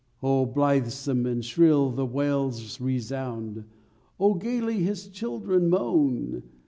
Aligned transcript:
_Oh, 0.23 0.51
blithesome 0.51 1.27
and 1.27 1.45
shrill 1.45 1.91
the 1.91 2.07
wails 2.07 2.81
resound! 2.81 3.65
Oh, 4.19 4.33
gaily 4.33 4.79
his 4.81 5.07
children 5.07 5.69
moan! 5.69 6.41